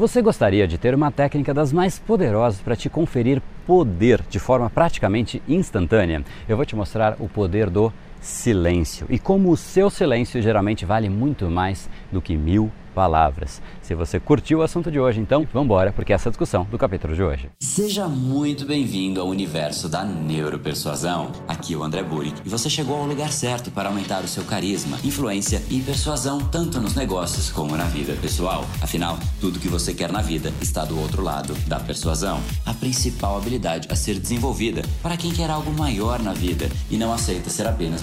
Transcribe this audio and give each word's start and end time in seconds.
Você 0.00 0.22
gostaria 0.22 0.66
de 0.66 0.78
ter 0.78 0.94
uma 0.94 1.12
técnica 1.12 1.52
das 1.52 1.74
mais 1.74 1.98
poderosas 1.98 2.58
para 2.58 2.74
te 2.74 2.88
conferir 2.88 3.42
poder 3.66 4.22
de 4.30 4.38
forma 4.38 4.70
praticamente 4.70 5.42
instantânea? 5.46 6.24
Eu 6.48 6.56
vou 6.56 6.64
te 6.64 6.74
mostrar 6.74 7.16
o 7.20 7.28
poder 7.28 7.68
do 7.68 7.92
silêncio 8.20 9.06
e 9.08 9.18
como 9.18 9.50
o 9.50 9.56
seu 9.56 9.90
silêncio 9.90 10.42
geralmente 10.42 10.84
vale 10.84 11.08
muito 11.08 11.50
mais 11.50 11.88
do 12.12 12.20
que 12.20 12.36
mil 12.36 12.70
palavras. 12.94 13.62
Se 13.82 13.94
você 13.94 14.20
curtiu 14.20 14.58
o 14.58 14.62
assunto 14.62 14.90
de 14.90 15.00
hoje, 15.00 15.20
então 15.20 15.46
vamos 15.52 15.66
embora, 15.66 15.92
porque 15.92 16.12
essa 16.12 16.28
é 16.28 16.30
a 16.30 16.32
discussão 16.32 16.64
do 16.70 16.78
capítulo 16.78 17.14
de 17.14 17.22
hoje. 17.22 17.48
Seja 17.60 18.08
muito 18.08 18.64
bem-vindo 18.64 19.20
ao 19.20 19.28
universo 19.28 19.88
da 19.88 20.04
neuropersuasão. 20.04 21.32
Aqui 21.48 21.74
é 21.74 21.76
o 21.76 21.82
André 21.82 22.02
Burick 22.02 22.40
e 22.44 22.48
você 22.48 22.68
chegou 22.68 22.96
ao 22.96 23.06
lugar 23.06 23.32
certo 23.32 23.70
para 23.70 23.88
aumentar 23.88 24.22
o 24.22 24.28
seu 24.28 24.44
carisma, 24.44 24.98
influência 25.04 25.62
e 25.70 25.80
persuasão 25.80 26.40
tanto 26.40 26.80
nos 26.80 26.94
negócios 26.94 27.50
como 27.50 27.76
na 27.76 27.84
vida 27.84 28.14
pessoal. 28.20 28.64
Afinal, 28.80 29.18
tudo 29.40 29.58
que 29.58 29.68
você 29.68 29.94
quer 29.94 30.12
na 30.12 30.20
vida 30.20 30.52
está 30.60 30.84
do 30.84 30.98
outro 31.00 31.22
lado 31.22 31.54
da 31.66 31.80
persuasão. 31.80 32.40
A 32.66 32.74
principal 32.74 33.36
habilidade 33.36 33.88
a 33.90 33.96
ser 33.96 34.18
desenvolvida 34.18 34.82
para 35.02 35.16
quem 35.16 35.32
quer 35.32 35.50
algo 35.50 35.72
maior 35.72 36.20
na 36.20 36.32
vida 36.32 36.68
e 36.90 36.96
não 36.96 37.12
aceita 37.12 37.50
ser 37.50 37.66
apenas 37.66 38.02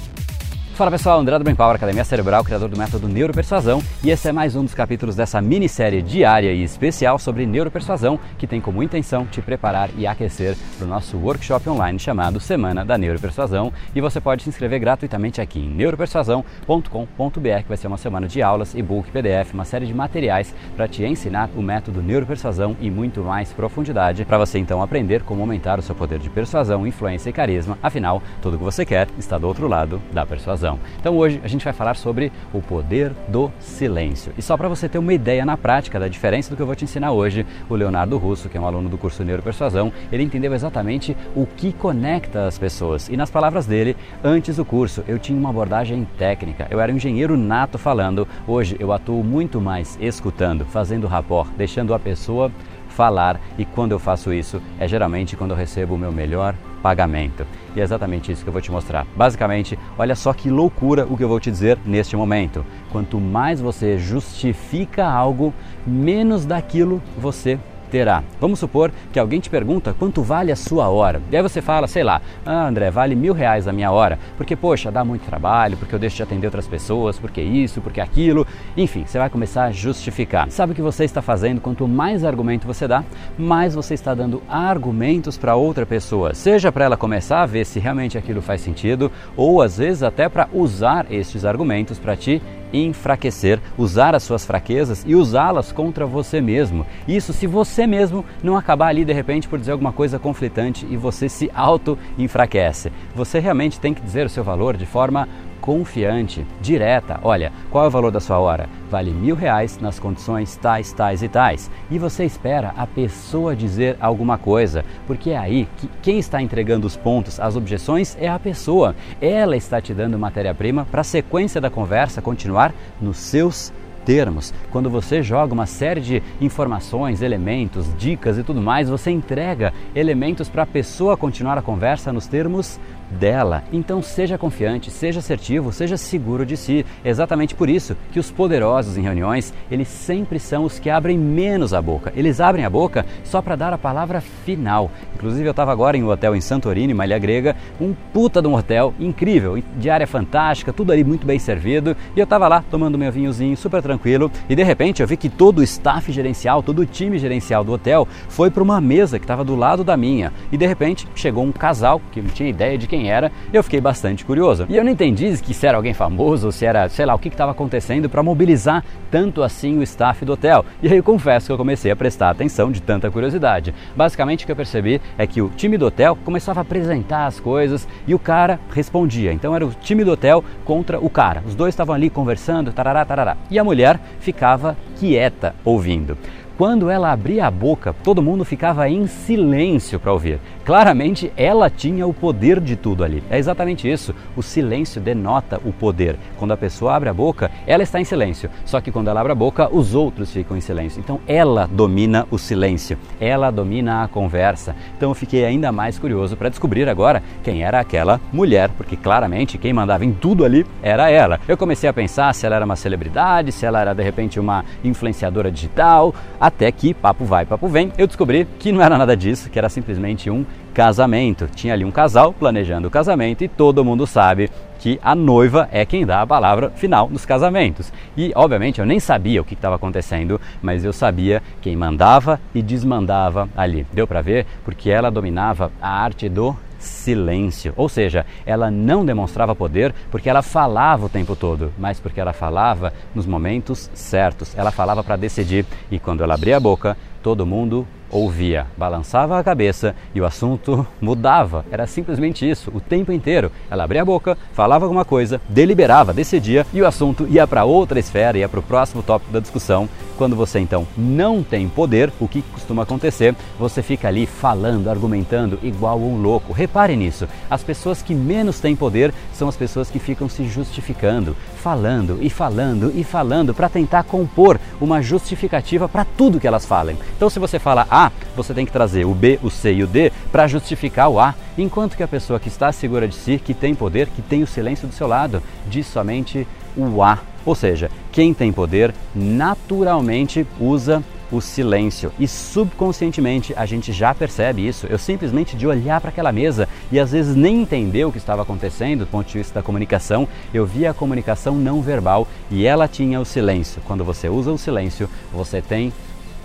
Fala 0.81 0.89
pessoal, 0.89 1.19
André 1.19 1.37
do 1.37 1.43
Brain 1.43 1.55
Power, 1.55 1.75
Academia 1.75 2.03
Cerebral, 2.03 2.43
criador 2.43 2.67
do 2.67 2.75
método 2.75 3.07
Neuropersuasão, 3.07 3.83
e 4.03 4.09
esse 4.09 4.27
é 4.27 4.31
mais 4.31 4.55
um 4.55 4.63
dos 4.63 4.73
capítulos 4.73 5.15
dessa 5.15 5.39
minissérie 5.39 6.01
diária 6.01 6.51
e 6.51 6.63
especial 6.63 7.19
sobre 7.19 7.45
neuropersuasão, 7.45 8.19
que 8.35 8.47
tem 8.47 8.59
como 8.59 8.81
intenção 8.81 9.27
te 9.27 9.43
preparar 9.43 9.91
e 9.95 10.07
aquecer 10.07 10.57
para 10.79 10.85
o 10.85 10.89
nosso 10.89 11.19
workshop 11.19 11.69
online 11.69 11.99
chamado 11.99 12.39
Semana 12.39 12.83
da 12.83 12.97
Neuropersuasão. 12.97 13.71
E 13.93 14.01
você 14.01 14.19
pode 14.19 14.41
se 14.41 14.49
inscrever 14.49 14.79
gratuitamente 14.79 15.39
aqui 15.39 15.59
em 15.59 15.69
neuropersuasão.com.br, 15.69 17.61
que 17.61 17.67
vai 17.67 17.77
ser 17.77 17.85
uma 17.85 17.97
semana 17.97 18.27
de 18.27 18.41
aulas, 18.41 18.73
e-book, 18.73 19.11
PDF, 19.11 19.53
uma 19.53 19.65
série 19.65 19.85
de 19.85 19.93
materiais 19.93 20.51
para 20.75 20.87
te 20.87 21.03
ensinar 21.03 21.51
o 21.55 21.61
método 21.61 22.01
Neuropersuasão 22.01 22.75
e 22.81 22.89
muito 22.89 23.21
mais 23.21 23.53
profundidade, 23.53 24.25
para 24.25 24.39
você 24.39 24.57
então 24.57 24.81
aprender 24.81 25.21
como 25.21 25.41
aumentar 25.41 25.77
o 25.77 25.83
seu 25.83 25.93
poder 25.93 26.17
de 26.17 26.31
persuasão, 26.31 26.87
influência 26.87 27.29
e 27.29 27.33
carisma. 27.33 27.77
Afinal, 27.83 28.19
tudo 28.41 28.55
o 28.55 28.57
que 28.57 28.63
você 28.63 28.83
quer 28.83 29.07
está 29.19 29.37
do 29.37 29.47
outro 29.47 29.67
lado 29.67 30.01
da 30.11 30.25
persuasão. 30.25 30.70
Então 30.99 31.17
hoje 31.17 31.39
a 31.43 31.47
gente 31.47 31.63
vai 31.63 31.73
falar 31.73 31.95
sobre 31.95 32.31
o 32.53 32.61
poder 32.61 33.13
do 33.27 33.51
silêncio. 33.59 34.33
E 34.37 34.41
só 34.41 34.55
para 34.57 34.67
você 34.67 34.87
ter 34.87 34.97
uma 34.97 35.13
ideia 35.13 35.45
na 35.45 35.57
prática 35.57 35.99
da 35.99 36.07
diferença 36.07 36.49
do 36.49 36.55
que 36.55 36.61
eu 36.61 36.65
vou 36.65 36.75
te 36.75 36.83
ensinar 36.83 37.11
hoje, 37.11 37.45
o 37.69 37.75
Leonardo 37.75 38.17
Russo, 38.17 38.49
que 38.49 38.57
é 38.57 38.61
um 38.61 38.65
aluno 38.65 38.89
do 38.89 38.97
curso 38.97 39.23
Neuropersuasão, 39.23 39.91
ele 40.11 40.23
entendeu 40.23 40.53
exatamente 40.53 41.15
o 41.35 41.45
que 41.45 41.73
conecta 41.73 42.47
as 42.47 42.57
pessoas. 42.57 43.09
E 43.09 43.17
nas 43.17 43.29
palavras 43.29 43.65
dele, 43.65 43.95
antes 44.23 44.57
do 44.57 44.65
curso 44.65 45.03
eu 45.07 45.17
tinha 45.17 45.37
uma 45.37 45.49
abordagem 45.49 46.07
técnica, 46.17 46.67
eu 46.69 46.79
era 46.79 46.91
um 46.91 46.95
engenheiro 46.95 47.37
nato 47.37 47.77
falando, 47.77 48.27
hoje 48.47 48.75
eu 48.79 48.91
atuo 48.91 49.23
muito 49.23 49.59
mais 49.59 49.97
escutando, 50.01 50.65
fazendo 50.65 51.07
rapport, 51.07 51.49
deixando 51.57 51.93
a 51.93 51.99
pessoa 51.99 52.51
falar 52.91 53.39
e 53.57 53.65
quando 53.65 53.93
eu 53.93 53.99
faço 53.99 54.33
isso 54.33 54.61
é 54.79 54.87
geralmente 54.87 55.35
quando 55.35 55.51
eu 55.51 55.57
recebo 55.57 55.95
o 55.95 55.97
meu 55.97 56.11
melhor 56.11 56.53
pagamento. 56.81 57.45
E 57.75 57.79
é 57.79 57.83
exatamente 57.83 58.31
isso 58.31 58.43
que 58.43 58.49
eu 58.49 58.53
vou 58.53 58.61
te 58.61 58.71
mostrar. 58.71 59.05
Basicamente, 59.15 59.77
olha 59.97 60.15
só 60.15 60.33
que 60.33 60.49
loucura 60.49 61.05
o 61.09 61.15
que 61.15 61.23
eu 61.23 61.29
vou 61.29 61.39
te 61.39 61.51
dizer 61.51 61.77
neste 61.85 62.15
momento. 62.15 62.65
Quanto 62.91 63.19
mais 63.19 63.61
você 63.61 63.97
justifica 63.97 65.05
algo, 65.05 65.53
menos 65.85 66.45
daquilo 66.45 67.01
você 67.17 67.59
terá. 67.91 68.23
Vamos 68.39 68.57
supor 68.57 68.91
que 69.11 69.19
alguém 69.19 69.39
te 69.39 69.49
pergunta 69.49 69.93
quanto 69.93 70.23
vale 70.23 70.51
a 70.51 70.55
sua 70.55 70.89
hora. 70.89 71.21
E 71.29 71.35
aí 71.35 71.43
você 71.43 71.61
fala, 71.61 71.87
sei 71.87 72.03
lá, 72.03 72.21
ah, 72.45 72.65
André, 72.67 72.89
vale 72.89 73.13
mil 73.13 73.33
reais 73.33 73.67
a 73.67 73.73
minha 73.73 73.91
hora, 73.91 74.17
porque, 74.37 74.55
poxa, 74.55 74.89
dá 74.89 75.03
muito 75.03 75.25
trabalho, 75.25 75.77
porque 75.77 75.93
eu 75.93 75.99
deixo 75.99 76.15
de 76.15 76.23
atender 76.23 76.47
outras 76.47 76.67
pessoas, 76.67 77.19
porque 77.19 77.41
isso, 77.41 77.81
porque 77.81 77.99
aquilo. 77.99 78.47
Enfim, 78.77 79.03
você 79.05 79.19
vai 79.19 79.29
começar 79.29 79.65
a 79.65 79.71
justificar. 79.71 80.49
Sabe 80.49 80.71
o 80.71 80.75
que 80.75 80.81
você 80.81 81.03
está 81.03 81.21
fazendo? 81.21 81.59
Quanto 81.59 81.87
mais 81.87 82.23
argumento 82.23 82.65
você 82.65 82.87
dá, 82.87 83.03
mais 83.37 83.75
você 83.75 83.93
está 83.93 84.13
dando 84.13 84.41
argumentos 84.47 85.37
para 85.37 85.55
outra 85.55 85.85
pessoa. 85.85 86.33
Seja 86.33 86.71
para 86.71 86.85
ela 86.85 86.97
começar 86.97 87.41
a 87.41 87.45
ver 87.45 87.65
se 87.65 87.79
realmente 87.79 88.17
aquilo 88.17 88.41
faz 88.41 88.61
sentido, 88.61 89.11
ou 89.35 89.61
às 89.61 89.77
vezes 89.77 90.01
até 90.01 90.29
para 90.29 90.47
usar 90.53 91.05
estes 91.11 91.43
argumentos 91.43 91.99
para 91.99 92.15
te 92.15 92.41
enfraquecer, 92.73 93.59
usar 93.77 94.15
as 94.15 94.23
suas 94.23 94.45
fraquezas 94.45 95.03
e 95.07 95.15
usá-las 95.15 95.71
contra 95.71 96.05
você 96.05 96.41
mesmo. 96.41 96.85
Isso 97.07 97.33
se 97.33 97.47
você 97.47 97.85
mesmo 97.85 98.25
não 98.43 98.57
acabar 98.57 98.87
ali 98.87 99.05
de 99.05 99.13
repente 99.13 99.47
por 99.47 99.59
dizer 99.59 99.71
alguma 99.71 99.91
coisa 99.91 100.19
conflitante 100.19 100.85
e 100.89 100.97
você 100.97 101.27
se 101.29 101.49
auto-enfraquece. 101.53 102.91
Você 103.15 103.39
realmente 103.39 103.79
tem 103.79 103.93
que 103.93 104.01
dizer 104.01 104.25
o 104.25 104.29
seu 104.29 104.43
valor 104.43 104.77
de 104.77 104.85
forma 104.85 105.27
confiante, 105.61 106.45
direta. 106.59 107.19
Olha, 107.23 107.53
qual 107.69 107.85
é 107.85 107.87
o 107.87 107.91
valor 107.91 108.11
da 108.11 108.19
sua 108.19 108.39
hora? 108.39 108.67
Vale 108.89 109.11
mil 109.11 109.35
reais 109.35 109.77
nas 109.79 109.99
condições 109.99 110.57
tais, 110.57 110.91
tais 110.91 111.21
e 111.21 111.29
tais. 111.29 111.71
E 111.89 111.99
você 111.99 112.25
espera 112.25 112.73
a 112.75 112.87
pessoa 112.87 113.55
dizer 113.55 113.95
alguma 114.01 114.37
coisa, 114.37 114.83
porque 115.05 115.29
é 115.29 115.37
aí 115.37 115.69
que 115.77 115.87
quem 116.01 116.19
está 116.19 116.41
entregando 116.41 116.87
os 116.87 116.97
pontos, 116.97 117.39
as 117.39 117.55
objeções, 117.55 118.17
é 118.19 118.27
a 118.27 118.39
pessoa. 118.39 118.95
Ela 119.21 119.55
está 119.55 119.79
te 119.79 119.93
dando 119.93 120.17
matéria-prima 120.17 120.85
para 120.89 121.01
a 121.01 121.05
sequência 121.05 121.61
da 121.61 121.69
conversa 121.69 122.21
continuar 122.21 122.73
nos 122.99 123.17
seus 123.17 123.71
termos. 124.05 124.53
Quando 124.71 124.89
você 124.89 125.21
joga 125.21 125.53
uma 125.53 125.65
série 125.65 126.01
de 126.01 126.23
informações, 126.39 127.21
elementos, 127.21 127.85
dicas 127.97 128.37
e 128.37 128.43
tudo 128.43 128.61
mais, 128.61 128.89
você 128.89 129.11
entrega 129.11 129.73
elementos 129.95 130.49
para 130.49 130.63
a 130.63 130.67
pessoa 130.67 131.15
continuar 131.15 131.57
a 131.57 131.61
conversa 131.61 132.11
nos 132.11 132.27
termos 132.27 132.79
dela. 133.11 133.63
Então 133.71 134.01
seja 134.01 134.37
confiante, 134.37 134.89
seja 134.89 135.19
assertivo, 135.19 135.71
seja 135.71 135.97
seguro 135.97 136.45
de 136.45 136.55
si. 136.57 136.85
É 137.03 137.09
exatamente 137.09 137.55
por 137.55 137.69
isso 137.69 137.95
que 138.11 138.19
os 138.19 138.31
poderosos 138.31 138.97
em 138.97 139.01
reuniões, 139.01 139.53
eles 139.69 139.87
sempre 139.87 140.39
são 140.39 140.63
os 140.63 140.79
que 140.79 140.89
abrem 140.89 141.17
menos 141.17 141.73
a 141.73 141.81
boca. 141.81 142.13
Eles 142.15 142.39
abrem 142.39 142.65
a 142.65 142.69
boca 142.69 143.05
só 143.23 143.41
para 143.41 143.55
dar 143.55 143.73
a 143.73 143.77
palavra 143.77 144.21
final. 144.21 144.91
Inclusive 145.15 145.45
eu 145.45 145.51
estava 145.51 145.71
agora 145.71 145.97
em 145.97 146.03
um 146.03 146.09
hotel 146.09 146.35
em 146.35 146.41
Santorini, 146.41 146.93
uma 146.93 147.05
ilha 147.05 147.19
grega, 147.19 147.55
um 147.79 147.93
puta 148.13 148.41
de 148.41 148.47
um 148.47 148.55
hotel 148.55 148.93
incrível, 148.99 149.61
de 149.77 149.89
área 149.89 150.07
fantástica, 150.07 150.73
tudo 150.73 150.91
ali 150.91 151.03
muito 151.03 151.25
bem 151.25 151.39
servido. 151.39 151.95
E 152.15 152.19
eu 152.19 152.23
estava 152.23 152.47
lá 152.47 152.63
tomando 152.69 152.97
meu 152.97 153.11
vinhozinho 153.11 153.55
super 153.57 153.81
tranquilo 153.81 154.31
e 154.49 154.55
de 154.55 154.63
repente 154.63 155.01
eu 155.01 155.07
vi 155.07 155.17
que 155.17 155.29
todo 155.29 155.59
o 155.59 155.63
staff 155.63 156.11
gerencial, 156.11 156.63
todo 156.63 156.79
o 156.79 156.85
time 156.85 157.19
gerencial 157.19 157.63
do 157.63 157.73
hotel 157.73 158.07
foi 158.29 158.49
para 158.49 158.63
uma 158.63 158.79
mesa 158.81 159.19
que 159.19 159.25
estava 159.25 159.43
do 159.43 159.55
lado 159.55 159.83
da 159.83 159.97
minha. 159.97 160.31
E 160.51 160.57
de 160.57 160.65
repente 160.65 161.07
chegou 161.15 161.43
um 161.43 161.51
casal 161.51 162.01
que 162.11 162.21
não 162.21 162.29
tinha 162.29 162.49
ideia 162.49 162.77
de 162.77 162.87
quem 162.87 163.00
quem 163.01 163.11
era, 163.11 163.31
eu 163.51 163.63
fiquei 163.63 163.81
bastante 163.81 164.23
curioso. 164.23 164.67
E 164.69 164.77
eu 164.77 164.83
não 164.83 164.91
entendi 164.91 165.35
que 165.41 165.53
se 165.53 165.65
era 165.65 165.77
alguém 165.77 165.93
famoso, 165.93 166.51
se 166.51 166.65
era, 166.65 166.87
sei 166.87 167.05
lá, 167.05 167.15
o 167.15 167.19
que 167.19 167.29
estava 167.29 167.51
acontecendo 167.51 168.07
para 168.07 168.21
mobilizar 168.21 168.83
tanto 169.09 169.41
assim 169.41 169.79
o 169.79 169.83
staff 169.83 170.23
do 170.23 170.33
hotel. 170.33 170.63
E 170.83 170.87
aí 170.87 170.97
eu 170.97 171.03
confesso 171.03 171.47
que 171.47 171.51
eu 171.51 171.57
comecei 171.57 171.91
a 171.91 171.95
prestar 171.95 172.29
atenção 172.29 172.71
de 172.71 172.81
tanta 172.81 173.09
curiosidade. 173.09 173.73
Basicamente 173.95 174.43
o 174.43 174.45
que 174.45 174.51
eu 174.51 174.55
percebi 174.55 175.01
é 175.17 175.25
que 175.25 175.41
o 175.41 175.49
time 175.49 175.77
do 175.77 175.87
hotel 175.87 176.15
começava 176.23 176.59
a 176.59 176.61
apresentar 176.61 177.25
as 177.25 177.39
coisas 177.39 177.87
e 178.05 178.13
o 178.13 178.19
cara 178.19 178.59
respondia. 178.73 179.33
Então 179.33 179.55
era 179.55 179.65
o 179.65 179.71
time 179.71 180.03
do 180.03 180.11
hotel 180.11 180.43
contra 180.63 180.99
o 180.99 181.09
cara. 181.09 181.43
Os 181.47 181.55
dois 181.55 181.73
estavam 181.73 181.95
ali 181.95 182.09
conversando, 182.09 182.71
tarará, 182.71 183.03
tarará. 183.03 183.37
E 183.49 183.57
a 183.57 183.63
mulher 183.63 183.99
ficava 184.19 184.77
quieta 184.97 185.55
ouvindo. 185.65 186.17
Quando 186.61 186.91
ela 186.91 187.11
abria 187.11 187.47
a 187.47 187.49
boca, 187.49 187.91
todo 188.03 188.21
mundo 188.21 188.45
ficava 188.45 188.87
em 188.87 189.07
silêncio 189.07 189.99
para 189.99 190.13
ouvir. 190.13 190.39
Claramente, 190.63 191.33
ela 191.35 191.71
tinha 191.71 192.05
o 192.05 192.13
poder 192.13 192.59
de 192.59 192.75
tudo 192.75 193.03
ali. 193.03 193.23
É 193.31 193.39
exatamente 193.39 193.91
isso. 193.91 194.13
O 194.35 194.43
silêncio 194.43 195.01
denota 195.01 195.59
o 195.65 195.73
poder. 195.73 196.17
Quando 196.37 196.51
a 196.51 196.57
pessoa 196.57 196.93
abre 196.93 197.09
a 197.09 197.13
boca, 197.15 197.49
ela 197.65 197.81
está 197.81 197.99
em 197.99 198.05
silêncio. 198.05 198.47
Só 198.63 198.79
que 198.79 198.91
quando 198.91 199.07
ela 199.07 199.19
abre 199.19 199.31
a 199.31 199.35
boca, 199.35 199.75
os 199.75 199.95
outros 199.95 200.31
ficam 200.31 200.55
em 200.55 200.61
silêncio. 200.61 200.99
Então, 200.99 201.19
ela 201.27 201.67
domina 201.67 202.27
o 202.29 202.37
silêncio. 202.37 202.95
Ela 203.19 203.49
domina 203.49 204.03
a 204.03 204.07
conversa. 204.07 204.75
Então, 204.95 205.09
eu 205.09 205.15
fiquei 205.15 205.43
ainda 205.43 205.71
mais 205.71 205.97
curioso 205.97 206.37
para 206.37 206.49
descobrir 206.49 206.87
agora 206.87 207.23
quem 207.43 207.63
era 207.63 207.79
aquela 207.79 208.21
mulher, 208.31 208.69
porque 208.77 208.95
claramente 208.95 209.57
quem 209.57 209.73
mandava 209.73 210.05
em 210.05 210.13
tudo 210.13 210.45
ali 210.45 210.63
era 210.83 211.09
ela. 211.09 211.39
Eu 211.47 211.57
comecei 211.57 211.89
a 211.89 211.93
pensar 211.93 212.35
se 212.35 212.45
ela 212.45 212.57
era 212.57 212.65
uma 212.65 212.75
celebridade, 212.75 213.51
se 213.51 213.65
ela 213.65 213.81
era 213.81 213.95
de 213.95 214.03
repente 214.03 214.39
uma 214.39 214.63
influenciadora 214.83 215.51
digital. 215.51 216.13
Até 216.55 216.71
que, 216.71 216.93
papo 216.93 217.25
vai, 217.25 217.45
papo 217.45 217.67
vem, 217.67 217.91
eu 217.97 218.05
descobri 218.05 218.47
que 218.59 218.71
não 218.71 218.81
era 218.81 218.97
nada 218.97 219.17
disso, 219.17 219.49
que 219.49 219.57
era 219.57 219.69
simplesmente 219.69 220.29
um 220.29 220.45
casamento. 220.73 221.47
Tinha 221.55 221.73
ali 221.73 221.83
um 221.83 221.91
casal 221.91 222.33
planejando 222.33 222.87
o 222.87 222.91
casamento 222.91 223.43
e 223.43 223.47
todo 223.47 223.83
mundo 223.83 224.05
sabe 224.05 224.49
que 224.79 224.99
a 225.03 225.13
noiva 225.15 225.69
é 225.71 225.85
quem 225.85 226.05
dá 226.05 226.21
a 226.21 226.27
palavra 226.27 226.69
final 226.71 227.09
nos 227.09 227.25
casamentos. 227.25 227.91
E, 228.15 228.31
obviamente, 228.35 228.79
eu 228.79 228.85
nem 228.85 228.99
sabia 228.99 229.41
o 229.41 229.45
que 229.45 229.53
estava 229.53 229.75
acontecendo, 229.75 230.39
mas 230.61 230.83
eu 230.83 230.93
sabia 230.93 231.41
quem 231.61 231.75
mandava 231.75 232.39
e 232.53 232.61
desmandava 232.61 233.49
ali. 233.55 233.85
Deu 233.93 234.07
para 234.07 234.21
ver? 234.21 234.45
Porque 234.63 234.89
ela 234.89 235.11
dominava 235.11 235.71
a 235.81 236.03
arte 236.03 236.27
do 236.27 236.55
silêncio. 236.81 237.73
Ou 237.77 237.87
seja, 237.87 238.25
ela 238.45 238.69
não 238.69 239.05
demonstrava 239.05 239.55
poder 239.55 239.93
porque 240.09 240.29
ela 240.29 240.41
falava 240.41 241.05
o 241.05 241.09
tempo 241.09 241.35
todo, 241.35 241.71
mas 241.77 241.99
porque 241.99 242.19
ela 242.19 242.33
falava 242.33 242.93
nos 243.15 243.25
momentos 243.25 243.89
certos. 243.93 244.57
Ela 244.57 244.71
falava 244.71 245.03
para 245.03 245.15
decidir 245.15 245.65
e 245.89 245.99
quando 245.99 246.23
ela 246.23 246.33
abria 246.33 246.57
a 246.57 246.59
boca, 246.59 246.97
todo 247.21 247.45
mundo 247.45 247.87
ouvia, 248.09 248.67
balançava 248.75 249.39
a 249.39 249.43
cabeça 249.43 249.95
e 250.13 250.19
o 250.19 250.25
assunto 250.25 250.85
mudava. 250.99 251.65
Era 251.71 251.87
simplesmente 251.87 252.47
isso, 252.47 252.69
o 252.73 252.79
tempo 252.79 253.11
inteiro. 253.11 253.51
Ela 253.69 253.85
abria 253.85 254.01
a 254.01 254.05
boca, 254.05 254.37
falava 254.53 254.85
alguma 254.85 255.05
coisa, 255.05 255.39
deliberava, 255.47 256.13
decidia 256.13 256.65
e 256.73 256.81
o 256.81 256.87
assunto 256.87 257.25
ia 257.29 257.47
para 257.47 257.63
outra 257.63 257.99
esfera, 257.99 258.37
ia 258.37 258.49
para 258.49 258.59
o 258.59 258.63
próximo 258.63 259.01
tópico 259.01 259.31
da 259.31 259.39
discussão. 259.39 259.87
Quando 260.21 260.35
você 260.35 260.59
então 260.59 260.85
não 260.95 261.41
tem 261.41 261.67
poder, 261.67 262.13
o 262.19 262.27
que 262.27 262.43
costuma 262.43 262.83
acontecer? 262.83 263.35
Você 263.57 263.81
fica 263.81 264.07
ali 264.07 264.27
falando, 264.27 264.87
argumentando 264.87 265.57
igual 265.63 265.99
um 265.99 266.21
louco. 266.21 266.53
Repare 266.53 266.95
nisso. 266.95 267.27
As 267.49 267.63
pessoas 267.63 268.03
que 268.03 268.13
menos 268.13 268.59
têm 268.59 268.75
poder 268.75 269.11
são 269.33 269.49
as 269.49 269.55
pessoas 269.55 269.89
que 269.89 269.97
ficam 269.97 270.29
se 270.29 270.47
justificando, 270.47 271.35
falando 271.55 272.19
e 272.21 272.29
falando 272.29 272.91
e 272.93 273.03
falando 273.03 273.51
para 273.51 273.67
tentar 273.67 274.03
compor 274.03 274.59
uma 274.79 275.01
justificativa 275.01 275.89
para 275.89 276.05
tudo 276.05 276.39
que 276.39 276.45
elas 276.45 276.67
falem. 276.67 276.99
Então, 277.17 277.27
se 277.27 277.39
você 277.39 277.57
fala 277.57 277.87
A, 277.89 278.11
você 278.35 278.53
tem 278.53 278.63
que 278.63 278.71
trazer 278.71 279.07
o 279.07 279.15
B, 279.15 279.39
o 279.41 279.49
C 279.49 279.73
e 279.73 279.83
o 279.83 279.87
D 279.87 280.11
para 280.31 280.45
justificar 280.45 281.09
o 281.09 281.19
A, 281.19 281.33
enquanto 281.57 281.97
que 281.97 282.03
a 282.03 282.07
pessoa 282.07 282.39
que 282.39 282.47
está 282.47 282.71
segura 282.71 283.07
de 283.07 283.15
si, 283.15 283.41
que 283.43 283.55
tem 283.55 283.73
poder, 283.73 284.07
que 284.09 284.21
tem 284.21 284.43
o 284.43 284.47
silêncio 284.47 284.87
do 284.87 284.93
seu 284.93 285.07
lado, 285.07 285.41
diz 285.67 285.87
somente 285.87 286.47
o 286.77 287.01
A. 287.01 287.30
Ou 287.45 287.55
seja, 287.55 287.89
quem 288.11 288.33
tem 288.33 288.51
poder 288.51 288.93
naturalmente 289.15 290.45
usa 290.59 291.03
o 291.31 291.39
silêncio. 291.39 292.11
E 292.19 292.27
subconscientemente 292.27 293.53
a 293.55 293.65
gente 293.65 293.93
já 293.93 294.13
percebe 294.13 294.67
isso. 294.67 294.85
Eu 294.87 294.99
simplesmente 294.99 295.55
de 295.55 295.65
olhar 295.65 296.01
para 296.01 296.09
aquela 296.09 296.31
mesa 296.31 296.67
e 296.91 296.99
às 296.99 297.11
vezes 297.11 297.35
nem 297.35 297.61
entender 297.61 298.03
o 298.05 298.11
que 298.11 298.17
estava 298.17 298.41
acontecendo 298.41 298.99
do 298.99 299.07
ponto 299.07 299.27
de 299.27 299.37
vista 299.37 299.55
da 299.55 299.63
comunicação, 299.63 300.27
eu 300.53 300.65
via 300.65 300.91
a 300.91 300.93
comunicação 300.93 301.55
não 301.55 301.81
verbal 301.81 302.27
e 302.49 302.65
ela 302.65 302.87
tinha 302.87 303.19
o 303.19 303.25
silêncio. 303.25 303.81
Quando 303.85 304.03
você 304.03 304.27
usa 304.27 304.51
o 304.51 304.57
silêncio, 304.57 305.09
você 305.31 305.61
tem 305.61 305.93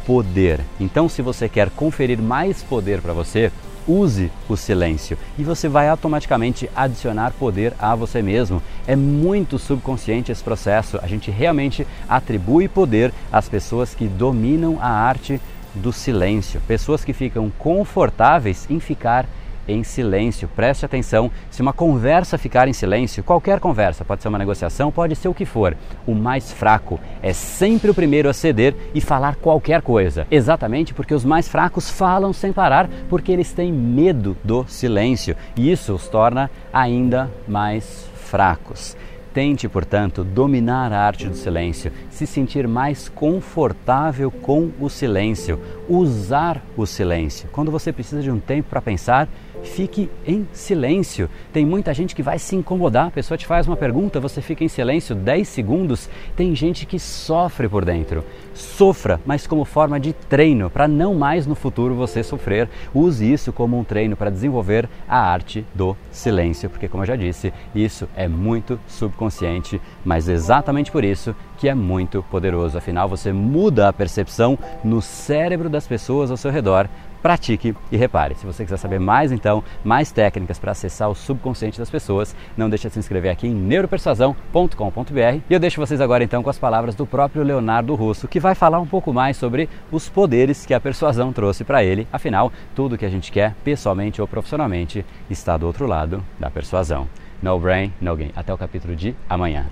poder. 0.07 0.61
Então, 0.79 1.09
se 1.09 1.21
você 1.21 1.49
quer 1.49 1.69
conferir 1.71 2.23
mais 2.23 2.63
poder 2.63 3.01
para 3.01 3.13
você, 3.13 3.51
use 3.87 4.31
o 4.49 4.57
silêncio 4.57 5.17
e 5.39 5.45
você 5.45 5.69
vai 5.69 5.89
automaticamente 5.89 6.69
adicionar 6.75 7.33
poder 7.33 7.75
a 7.79 7.95
você 7.95 8.23
mesmo. 8.23 8.63
É 8.87 8.97
muito 8.97 9.59
subconsciente 9.59 10.33
esse 10.33 10.43
processo. 10.43 10.99
A 11.03 11.07
gente 11.07 11.31
realmente 11.31 11.87
atribui 12.09 12.69
poder 12.69 13.13
às 13.33 13.49
pessoas 13.49 13.95
que 13.95 14.07
dominam 14.07 14.79
a 14.81 14.89
arte 14.89 15.41
do 15.75 15.93
silêncio, 15.93 16.61
pessoas 16.67 17.05
que 17.05 17.13
ficam 17.13 17.53
confortáveis 17.59 18.67
em 18.71 18.81
ficar 18.81 19.27
em 19.69 19.83
silêncio. 19.83 20.49
Preste 20.49 20.85
atenção, 20.85 21.31
se 21.51 21.63
uma 21.63 21.73
conversa 21.73 22.39
ficar 22.39 22.69
em 22.69 22.73
silêncio, 22.73 23.25
qualquer 23.25 23.61
conversa, 23.61 24.05
pode 24.05 24.23
ser 24.23 24.29
uma 24.29 24.39
negociação, 24.39 24.91
pode 24.91 25.17
ser 25.17 25.29
o 25.29 25.35
que 25.35 25.45
for, 25.45 25.77
o 26.07 26.15
mais 26.15 26.53
fraco 26.53 26.99
é 27.23 27.33
sempre 27.33 27.91
o 27.91 27.95
primeiro 27.95 28.29
a 28.29 28.33
ceder 28.33 28.75
e 28.95 29.01
falar 29.01 29.37
qualquer 29.37 29.83
coisa. 29.83 30.27
Exatamente 30.31 30.95
porque 30.95 31.15
os 31.15 31.25
mais 31.25 31.49
fracos 31.49 31.91
falam 31.91 32.33
sem 32.33 32.53
parar, 32.53 32.89
porque 33.09 33.33
eles 33.33 33.53
têm 33.53 33.73
medo 33.73 34.37
do 34.43 34.65
silêncio 34.69 35.37
e 35.57 35.71
isso 35.71 35.95
os 35.95 36.09
torna 36.09 36.51
ainda 36.73 37.31
mais 37.47 38.09
fracos. 38.15 38.97
Tente, 39.37 39.69
portanto, 39.69 40.25
dominar 40.25 40.91
a 40.95 41.01
arte 41.01 41.29
do 41.29 41.37
silêncio, 41.37 41.93
se 42.09 42.27
sentir 42.27 42.67
mais 42.67 43.11
confortável 43.11 44.31
com 44.31 44.71
o 44.81 44.89
silêncio, 44.89 45.61
usar 45.87 46.63
o 46.75 46.87
silêncio. 46.87 47.47
Quando 47.53 47.71
você 47.71 47.93
precisa 47.93 48.23
de 48.23 48.31
um 48.31 48.41
tempo 48.41 48.71
para 48.71 48.81
pensar, 48.81 49.29
fique 49.67 50.09
em 50.27 50.47
silêncio. 50.53 51.29
Tem 51.53 51.67
muita 51.67 51.93
gente 51.93 52.15
que 52.15 52.23
vai 52.23 52.39
se 52.39 52.57
incomodar, 52.57 53.09
a 53.09 53.11
pessoa 53.11 53.37
te 53.37 53.47
faz 53.47 53.67
uma 53.67 53.77
pergunta, 53.77 54.21
você 54.21 54.41
fica 54.41 54.65
em 54.65 54.69
silêncio 54.69 55.15
10 55.15 55.47
segundos. 55.49 56.09
Tem 56.35 56.55
gente 56.55 56.87
que 56.87 56.99
sofre 56.99 57.69
por 57.69 57.85
dentro. 57.85 58.25
Sofra, 58.55 59.21
mas 59.27 59.47
como 59.47 59.65
forma 59.65 60.01
de 60.01 60.13
treino, 60.13 60.71
para 60.71 60.89
não 60.89 61.15
mais 61.15 61.47
no 61.47 61.55
futuro 61.55 61.95
você 61.95 62.23
sofrer. 62.23 62.69
Use 62.95 63.31
isso 63.31 63.53
como 63.53 63.79
um 63.79 63.85
treino 63.85 64.17
para 64.17 64.31
desenvolver 64.31 64.89
a 65.07 65.19
arte 65.19 65.67
do 65.75 65.97
silêncio, 66.11 66.71
porque, 66.71 66.89
como 66.89 67.03
eu 67.03 67.09
já 67.09 67.17
disse, 67.17 67.53
isso 67.75 68.09
é 68.17 68.27
muito 68.27 68.81
subconsciente, 68.89 69.81
mas 70.05 70.29
exatamente 70.29 70.91
por 70.91 71.05
isso 71.05 71.35
que 71.59 71.69
é 71.69 71.75
muito 71.75 72.23
poderoso. 72.31 72.79
Afinal, 72.79 73.09
você 73.09 73.33
muda 73.33 73.89
a 73.89 73.93
percepção 73.93 74.59
no 74.85 75.03
cérebro 75.03 75.69
das 75.69 75.87
pessoas 75.87 76.31
ao 76.31 76.37
seu 76.37 76.51
redor 76.51 76.89
pratique 77.23 77.75
e 77.91 77.97
repare. 77.97 78.35
Se 78.35 78.47
você 78.47 78.65
quiser 78.65 78.77
saber 78.77 78.99
mais, 78.99 79.33
então, 79.33 79.63
mais 79.85 80.13
técnicas 80.13 80.59
para 80.59 80.73
acessar 80.73 81.11
o 81.11 81.15
subconsciente 81.15 81.79
das 81.79 81.91
pessoas, 81.91 82.35
não 82.57 82.69
deixe 82.69 82.89
de 82.89 82.95
se 82.95 82.99
inscrever 82.99 83.31
aqui 83.31 83.47
em 83.47 83.55
neuropersuasão.com.br. 83.55 85.41
E 85.49 85.55
eu 85.55 85.59
deixo 85.59 85.81
vocês 85.81 86.01
agora 86.01 86.25
então 86.25 86.43
com 86.43 86.51
as 86.51 86.59
palavras 86.59 86.95
do 86.95 87.07
próprio 87.07 87.43
Leonardo 87.43 87.95
Russo, 87.95 88.29
que 88.29 88.41
vai 88.41 88.55
falar 88.55 88.81
um 88.81 88.87
pouco 88.87 89.13
mais 89.13 89.37
sobre 89.37 89.69
os 89.91 90.09
poderes 90.09 90.65
que 90.67 90.75
a 90.75 90.81
persuasão 90.81 91.33
trouxe 91.33 91.65
para 91.65 91.85
ele. 91.85 92.07
Afinal, 92.13 92.53
tudo 92.75 92.99
que 92.99 93.05
a 93.05 93.11
gente 93.11 93.33
quer, 93.33 93.55
pessoalmente 93.65 94.21
ou 94.21 94.29
profissionalmente, 94.29 95.05
está 95.29 95.57
do 95.57 95.67
outro 95.67 95.87
lado 95.87 96.25
da 96.39 96.51
persuasão. 96.51 97.09
No 97.43 97.59
brain, 97.59 97.93
no 98.01 98.17
gain. 98.17 98.31
Até 98.35 98.53
o 98.53 98.59
capítulo 98.59 98.97
de 98.97 99.15
amanhã. 99.29 99.67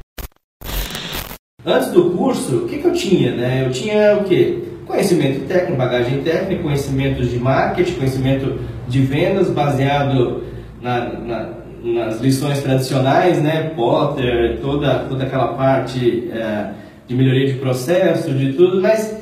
Antes 1.67 1.93
do 1.93 2.11
curso, 2.11 2.59
o 2.59 2.69
que, 2.69 2.79
que 2.79 2.87
eu 2.87 2.93
tinha? 2.93 3.35
Né? 3.35 3.67
Eu 3.67 3.73
tinha 3.73 4.19
o 4.19 4.25
quê? 4.25 4.74
Conhecimento 4.87 5.47
técnico, 5.47 5.77
bagagem 5.77 6.23
técnica, 6.23 6.63
conhecimentos 6.63 7.31
de 7.31 7.39
marketing, 7.39 7.95
conhecimento 7.95 8.61
de 8.87 9.01
vendas 9.01 9.51
baseado 9.51 10.45
na, 10.83 11.09
na, 11.21 11.49
nas 11.83 12.21
lições 12.21 12.63
tradicionais, 12.63 13.41
né? 13.43 13.71
Potter, 13.75 14.59
toda, 14.61 15.01
toda 15.01 15.25
aquela 15.25 15.55
parte 15.55 16.31
é, 16.31 16.71
de 17.07 17.15
melhoria 17.15 17.47
de 17.47 17.55
processo, 17.55 18.33
de 18.33 18.53
tudo, 18.53 18.83
mas 18.83 19.17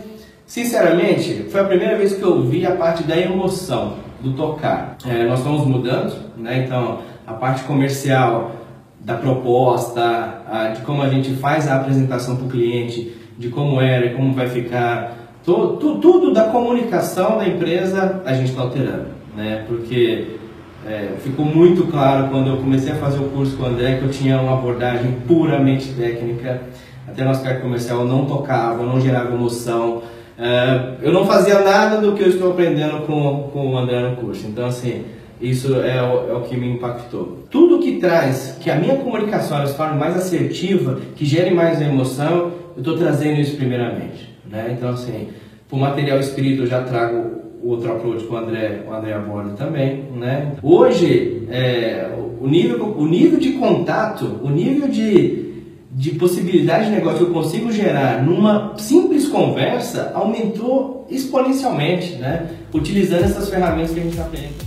sinceramente 0.44 1.46
foi 1.50 1.60
a 1.60 1.64
primeira 1.64 1.96
vez 1.96 2.14
que 2.14 2.22
eu 2.22 2.42
vi 2.42 2.66
a 2.66 2.72
parte 2.72 3.04
da 3.04 3.16
emoção, 3.16 3.98
do 4.20 4.32
tocar. 4.32 4.96
É, 5.06 5.24
nós 5.24 5.38
estamos 5.38 5.66
mudando, 5.66 6.14
né? 6.36 6.64
Então 6.64 7.00
a 7.26 7.34
parte 7.34 7.62
comercial 7.64 8.52
da 9.00 9.14
proposta, 9.14 10.42
de 10.74 10.82
como 10.82 11.02
a 11.02 11.08
gente 11.08 11.34
faz 11.34 11.68
a 11.68 11.76
apresentação 11.76 12.36
para 12.36 12.46
o 12.46 12.48
cliente, 12.48 13.12
de 13.38 13.48
como 13.48 13.80
era 13.80 14.06
e 14.06 14.14
como 14.14 14.32
vai 14.32 14.48
ficar 14.48 15.21
tudo, 15.44 15.98
tudo 15.98 16.32
da 16.32 16.44
comunicação 16.44 17.38
da 17.38 17.48
empresa 17.48 18.22
a 18.24 18.32
gente 18.32 18.50
está 18.50 18.62
alterando, 18.62 19.06
né? 19.36 19.64
Porque 19.66 20.36
é, 20.86 21.14
ficou 21.18 21.44
muito 21.44 21.86
claro 21.86 22.28
quando 22.28 22.48
eu 22.48 22.56
comecei 22.56 22.92
a 22.92 22.96
fazer 22.96 23.18
o 23.18 23.28
curso 23.30 23.56
com 23.56 23.64
o 23.64 23.66
André 23.66 23.96
que 23.96 24.04
eu 24.04 24.10
tinha 24.10 24.40
uma 24.40 24.54
abordagem 24.54 25.12
puramente 25.26 25.92
técnica. 25.92 26.62
Até 27.06 27.24
nosso 27.24 27.42
cargo 27.42 27.62
comercial 27.62 28.00
eu 28.00 28.06
não 28.06 28.24
tocava, 28.24 28.84
não 28.84 29.00
gerava 29.00 29.34
emoção. 29.34 30.02
É, 30.38 30.94
eu 31.02 31.12
não 31.12 31.26
fazia 31.26 31.60
nada 31.60 32.00
do 32.00 32.14
que 32.14 32.22
eu 32.22 32.28
estou 32.28 32.52
aprendendo 32.52 33.06
com, 33.06 33.50
com 33.52 33.72
o 33.72 33.76
André 33.76 34.00
no 34.00 34.16
curso. 34.16 34.46
Então, 34.46 34.66
assim, 34.66 35.04
isso 35.40 35.74
é 35.74 36.00
o, 36.02 36.30
é 36.30 36.34
o 36.34 36.42
que 36.42 36.56
me 36.56 36.68
impactou. 36.68 37.40
Tudo 37.50 37.80
que 37.80 37.98
traz 37.98 38.56
que 38.60 38.70
a 38.70 38.76
minha 38.76 38.96
comunicação 38.96 39.64
se 39.66 39.76
torne 39.76 39.98
mais 39.98 40.16
assertiva, 40.16 41.00
que 41.14 41.24
gere 41.24 41.52
mais 41.52 41.80
emoção, 41.80 42.52
eu 42.76 42.80
estou 42.80 42.96
trazendo 42.96 43.40
isso 43.40 43.56
primeiramente. 43.56 44.30
Né? 44.48 44.74
Então, 44.76 44.90
assim, 44.90 45.28
o 45.70 45.76
material 45.76 46.18
espírito 46.18 46.62
eu 46.62 46.66
já 46.66 46.82
trago 46.82 47.42
o 47.62 47.68
outro 47.70 47.92
approach 47.92 48.24
com 48.24 48.34
o 48.34 48.38
André, 48.38 48.82
o 48.86 48.92
André 48.92 49.12
aborda 49.14 49.52
também, 49.52 50.04
né? 50.16 50.52
Hoje, 50.62 51.46
é, 51.48 52.10
o, 52.40 52.46
nível, 52.48 52.94
o 52.98 53.06
nível 53.06 53.38
de 53.38 53.52
contato, 53.52 54.40
o 54.42 54.50
nível 54.50 54.88
de, 54.88 55.62
de 55.92 56.10
possibilidade 56.16 56.86
de 56.86 56.90
negócio 56.90 57.18
que 57.18 57.24
eu 57.24 57.32
consigo 57.32 57.70
gerar 57.70 58.22
numa 58.22 58.76
simples 58.78 59.28
conversa 59.28 60.10
aumentou 60.12 61.06
exponencialmente, 61.08 62.16
né? 62.16 62.48
Utilizando 62.74 63.24
essas 63.24 63.48
ferramentas 63.48 63.92
que 63.92 64.00
a 64.00 64.02
gente 64.02 64.12
está 64.12 64.24
aprendendo. 64.24 64.66